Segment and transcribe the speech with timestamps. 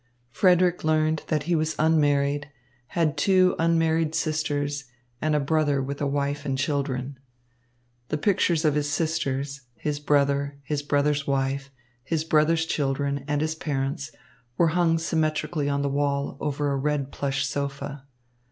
[0.31, 2.49] Frederick learned that he was unmarried,
[2.87, 4.85] had two unmarried sisters
[5.21, 7.19] and a brother with a wife and children.
[8.07, 11.69] The pictures of his sisters, his brother, his brother's wife,
[12.03, 14.11] his brother's children, and his parents
[14.57, 18.07] were hung symmetrically on the wall over a red plush sofa.